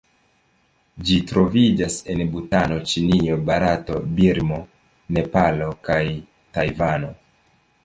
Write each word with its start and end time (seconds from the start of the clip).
Ĝi 1.09 1.17
troviĝas 1.31 1.97
en 2.13 2.23
Butano, 2.31 2.79
Ĉinio, 2.93 3.37
Barato, 3.51 4.01
Birmo, 4.17 4.59
Nepalo 5.19 5.71
kaj 5.91 6.01
Tajvano. 6.59 7.15